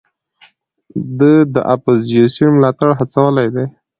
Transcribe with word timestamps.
ده 1.19 1.33
د 1.53 1.55
اپوزېسیون 1.73 2.51
ملاتړ 2.55 2.89
هڅولی 2.99 3.47
دی. 3.55 3.65